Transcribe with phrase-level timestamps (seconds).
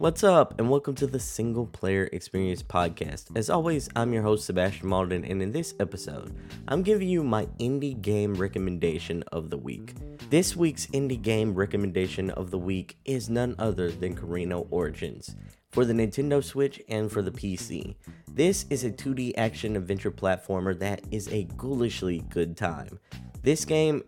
[0.00, 3.36] What's up, and welcome to the Single Player Experience Podcast.
[3.36, 6.32] As always, I'm your host, Sebastian Mauldin, and in this episode,
[6.68, 9.94] I'm giving you my indie game recommendation of the week.
[10.30, 15.34] This week's indie game recommendation of the week is none other than Kraino Origins
[15.72, 17.96] for the Nintendo Switch and for the PC.
[18.28, 23.00] This is a 2D action adventure platformer that is a ghoulishly good time.
[23.42, 24.04] This game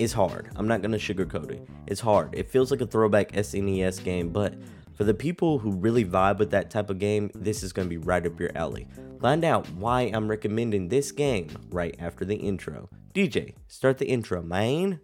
[0.00, 0.50] is hard.
[0.56, 1.68] I'm not going to sugarcoat it.
[1.86, 2.34] It's hard.
[2.34, 4.54] It feels like a throwback SNES game, but
[5.00, 7.88] for the people who really vibe with that type of game, this is going to
[7.88, 8.86] be right up your alley.
[9.18, 12.90] Find out why I'm recommending this game right after the intro.
[13.14, 15.00] DJ, start the intro, man.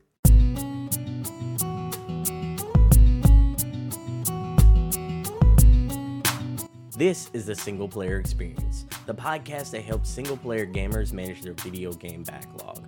[6.94, 11.54] This is the Single Player Experience, the podcast that helps single player gamers manage their
[11.54, 12.85] video game backlog.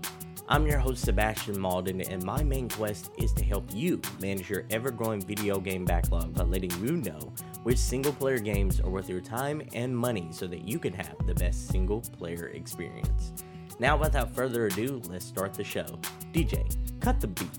[0.51, 4.65] I'm your host, Sebastian Mauldin, and my main quest is to help you manage your
[4.71, 7.35] ever growing video game backlog by letting you know
[7.65, 11.15] which single player games are worth your time and money so that you can have
[11.27, 13.35] the best single player experience.
[13.79, 15.85] Now, without further ado, let's start the show.
[16.33, 17.51] DJ, cut the beat.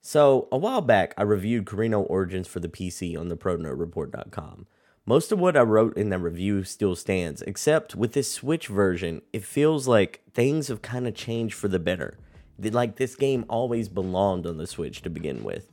[0.00, 4.66] So, a while back, I reviewed Kraino Origins for the PC on the ProNerdReport.com.
[5.04, 9.20] Most of what I wrote in that review still stands, except with this Switch version,
[9.32, 12.18] it feels like things have kind of changed for the better.
[12.56, 15.72] Like this game always belonged on the Switch to begin with.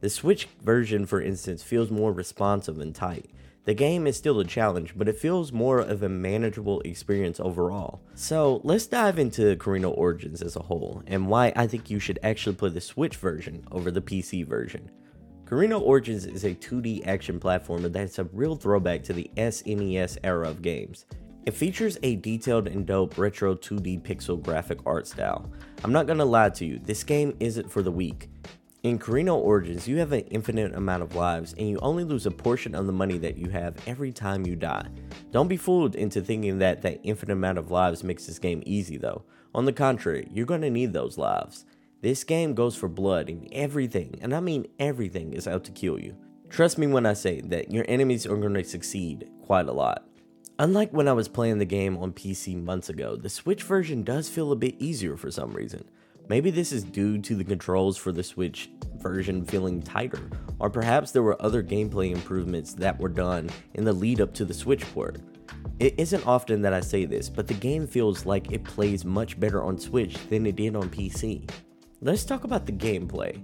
[0.00, 3.28] The Switch version, for instance, feels more responsive and tight.
[3.64, 8.00] The game is still a challenge, but it feels more of a manageable experience overall.
[8.14, 12.20] So let's dive into Kraino Origins as a whole, and why I think you should
[12.22, 14.88] actually play the Switch version over the PC version.
[15.48, 20.46] Kraino Origins is a 2D action platformer that's a real throwback to the SNES era
[20.46, 21.06] of games.
[21.46, 25.50] It features a detailed and dope retro 2D pixel graphic art style.
[25.82, 28.28] I'm not gonna lie to you, this game isn't for the weak.
[28.82, 32.30] In Kraino Origins, you have an infinite amount of lives and you only lose a
[32.30, 34.86] portion of the money that you have every time you die.
[35.30, 38.98] Don't be fooled into thinking that that infinite amount of lives makes this game easy
[38.98, 39.22] though.
[39.54, 41.64] On the contrary, you're gonna need those lives.
[42.00, 45.98] This game goes for blood and everything, and I mean everything, is out to kill
[45.98, 46.14] you.
[46.48, 50.06] Trust me when I say that your enemies are going to succeed quite a lot.
[50.60, 54.28] Unlike when I was playing the game on PC months ago, the Switch version does
[54.28, 55.90] feel a bit easier for some reason.
[56.28, 61.10] Maybe this is due to the controls for the Switch version feeling tighter, or perhaps
[61.10, 64.84] there were other gameplay improvements that were done in the lead up to the Switch
[64.94, 65.20] port.
[65.80, 69.40] It isn't often that I say this, but the game feels like it plays much
[69.40, 71.48] better on Switch than it did on PC.
[72.00, 73.42] Let's talk about the gameplay.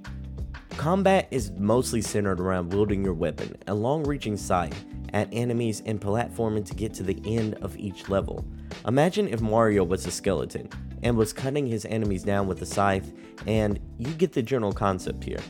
[0.76, 4.72] Combat is mostly centered around wielding your weapon, a long reaching sight
[5.12, 8.44] at enemies, and platforming to get to the end of each level.
[8.86, 10.68] Imagine if Mario was a skeleton
[11.02, 13.12] and was cutting his enemies down with a scythe,
[13.48, 15.40] and you get the general concept here.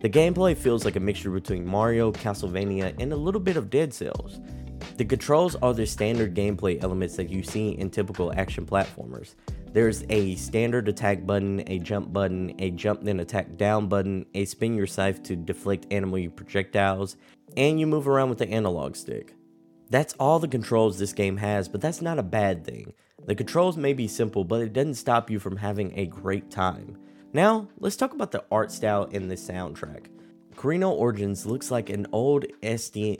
[0.00, 3.92] The gameplay feels like a mixture between Mario, Castlevania, and a little bit of Dead
[3.92, 4.40] Cells.
[4.96, 9.34] The controls are the standard gameplay elements that you see in typical action platformers.
[9.74, 14.44] There's a standard attack button, a jump button, a jump then attack down button, a
[14.44, 17.16] spin your scythe to deflect enemy projectiles,
[17.56, 19.34] and you move around with the analog stick.
[19.90, 22.92] That's all the controls this game has, but that's not a bad thing.
[23.26, 26.96] The controls may be simple, but it doesn't stop you from having a great time.
[27.32, 30.06] Now, let's talk about the art style and the soundtrack.
[30.54, 33.18] Kraino Origins looks like an old SD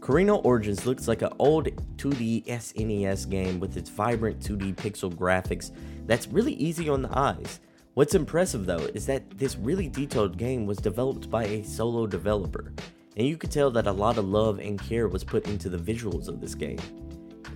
[0.00, 1.66] Kraino Origins looks like an old
[1.98, 5.72] 2D SNES game with its vibrant 2D pixel graphics
[6.06, 7.60] that's really easy on the eyes.
[7.92, 12.72] What's impressive though is that this really detailed game was developed by a solo developer,
[13.18, 15.76] and you could tell that a lot of love and care was put into the
[15.76, 16.78] visuals of this game.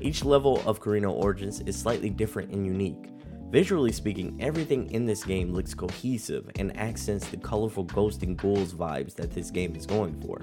[0.02, 3.08] Each level of Kraino Origins is slightly different and unique.
[3.50, 8.74] Visually speaking, everything in this game looks cohesive and accents the colorful ghost and ghouls
[8.74, 10.40] vibes that this game is going for.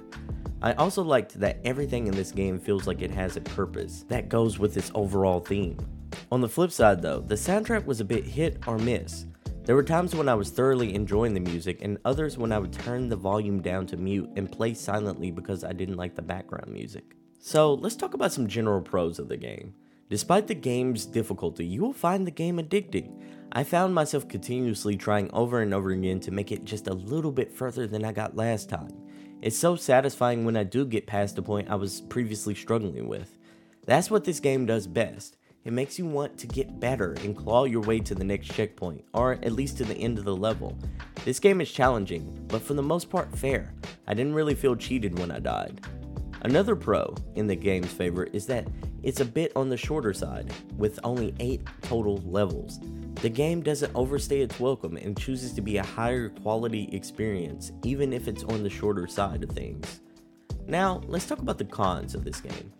[0.61, 4.29] I also liked that everything in this game feels like it has a purpose that
[4.29, 5.77] goes with its overall theme.
[6.31, 9.25] On the flip side, though, the soundtrack was a bit hit or miss.
[9.63, 12.73] There were times when I was thoroughly enjoying the music, and others when I would
[12.73, 16.71] turn the volume down to mute and play silently because I didn't like the background
[16.71, 17.15] music.
[17.39, 19.73] So, let's talk about some general pros of the game.
[20.11, 23.23] Despite the game's difficulty, you will find the game addicting.
[23.53, 27.31] I found myself continuously trying over and over again to make it just a little
[27.31, 28.91] bit further than I got last time.
[29.41, 33.37] It's so satisfying when I do get past the point I was previously struggling with.
[33.85, 35.37] That's what this game does best.
[35.63, 39.05] It makes you want to get better and claw your way to the next checkpoint,
[39.13, 40.77] or at least to the end of the level.
[41.23, 43.73] This game is challenging, but for the most part fair.
[44.07, 45.79] I didn't really feel cheated when I died.
[46.41, 48.67] Another pro in the game's favor is that
[49.03, 52.79] it's a bit on the shorter side, with only 8 total levels.
[53.15, 58.13] The game doesn't overstay its welcome and chooses to be a higher quality experience, even
[58.13, 60.01] if it's on the shorter side of things.
[60.67, 62.71] Now, let's talk about the cons of this game.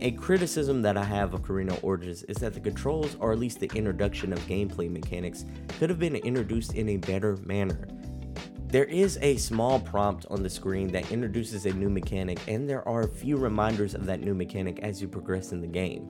[0.00, 3.60] A criticism that I have of Kraino Origins is that the controls, or at least
[3.60, 5.44] the introduction of gameplay mechanics,
[5.78, 7.88] could have been introduced in a better manner.
[8.74, 12.82] There is a small prompt on the screen that introduces a new mechanic, and there
[12.88, 16.08] are a few reminders of that new mechanic as you progress in the game.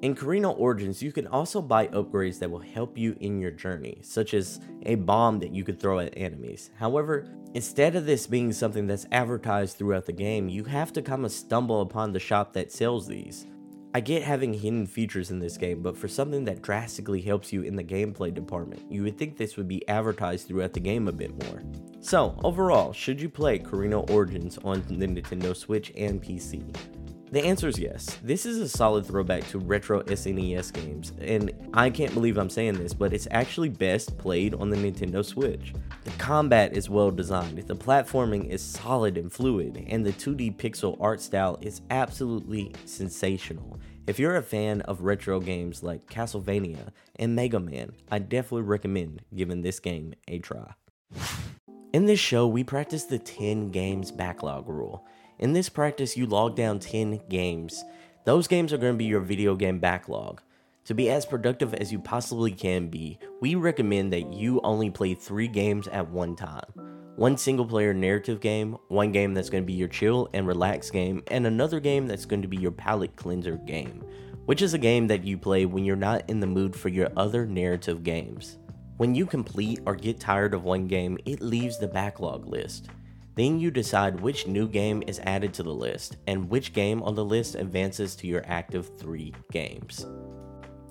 [0.00, 3.98] In Kraino Origins, you can also buy upgrades that will help you in your journey,
[4.00, 6.70] such as a bomb that you could throw at enemies.
[6.78, 11.26] However, instead of this being something that's advertised throughout the game, you have to kind
[11.26, 13.46] of stumble upon the shop that sells these.
[13.94, 17.62] I get having hidden features in this game, but for something that drastically helps you
[17.62, 21.12] in the gameplay department, you would think this would be advertised throughout the game a
[21.12, 21.62] bit more.
[22.00, 26.62] So, overall, should you play Kraino Origins on the Nintendo Switch and PC?
[27.30, 28.18] The answer is yes.
[28.22, 32.78] This is a solid throwback to retro SNES games, and I can't believe I'm saying
[32.78, 35.74] this, but it's actually best played on the Nintendo Switch.
[36.04, 40.96] The combat is well designed, the platforming is solid and fluid, and the 2D pixel
[41.00, 43.78] art style is absolutely sensational.
[44.06, 49.20] If you're a fan of retro games like Castlevania and Mega Man, I definitely recommend
[49.34, 50.72] giving this game a try.
[51.92, 55.06] In this show, we practice the 10 games backlog rule.
[55.38, 57.84] In this practice, you log down 10 games.
[58.24, 60.42] Those games are going to be your video game backlog.
[60.86, 65.14] To be as productive as you possibly can be, we recommend that you only play
[65.14, 66.64] three games at one time.
[67.14, 70.90] One single player narrative game, one game that's going to be your chill and relax
[70.90, 74.02] game, and another game that's going to be your palate cleanser game,
[74.46, 77.10] which is a game that you play when you're not in the mood for your
[77.16, 78.58] other narrative games.
[78.96, 82.88] When you complete or get tired of one game, it leaves the backlog list.
[83.38, 87.14] Then you decide which new game is added to the list and which game on
[87.14, 90.08] the list advances to your active three games.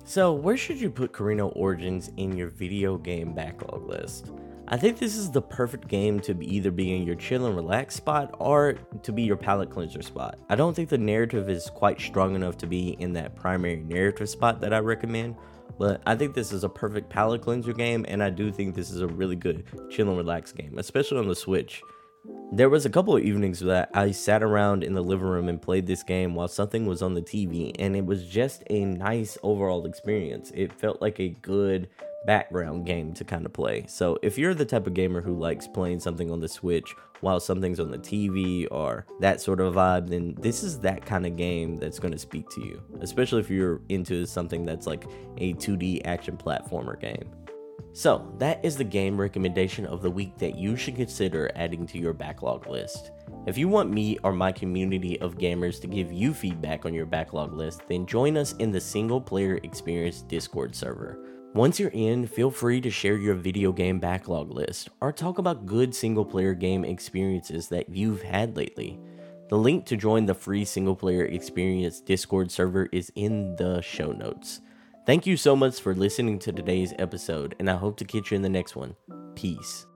[0.06, 4.32] So, where should you put Kraino Origins in your video game backlog list?
[4.66, 7.96] I think this is the perfect game to either be in your chill and relax
[7.96, 10.38] spot or to be your palate cleanser spot.
[10.48, 14.30] I don't think the narrative is quite strong enough to be in that primary narrative
[14.30, 15.36] spot that I recommend,
[15.78, 18.90] but I think this is a perfect palate cleanser game, and I do think this
[18.90, 21.82] is a really good chill and relax game, especially on the Switch.
[22.50, 25.60] There was a couple of evenings that I sat around in the living room and
[25.60, 29.36] played this game while something was on the TV, and it was just a nice
[29.42, 30.50] overall experience.
[30.54, 31.90] It felt like a good
[32.24, 33.84] background game to kind of play.
[33.86, 37.38] So, if you're the type of gamer who likes playing something on the Switch while
[37.38, 41.36] something's on the TV or that sort of vibe, then this is that kind of
[41.36, 45.04] game that's going to speak to you, especially if you're into something that's like
[45.36, 47.28] a 2D action platformer game.
[47.98, 51.98] So, that is the game recommendation of the week that you should consider adding to
[51.98, 53.10] your backlog list.
[53.44, 57.06] If you want me or my community of gamers to give you feedback on your
[57.06, 61.18] backlog list, then join us in the Single Player Experience Discord server.
[61.54, 65.66] Once you're in, feel free to share your video game backlog list or talk about
[65.66, 68.96] good single player game experiences that you've had lately.
[69.48, 74.12] The link to join the free single player experience Discord server is in the show
[74.12, 74.60] notes.
[75.08, 78.36] Thank you so much for listening to today's episode, and I hope to catch you
[78.36, 78.94] in the next one.
[79.34, 79.86] Peace.